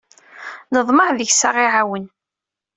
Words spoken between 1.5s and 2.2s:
aɣ-iɛawen.